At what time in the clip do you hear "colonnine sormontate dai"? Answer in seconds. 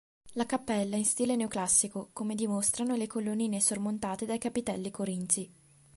3.05-4.39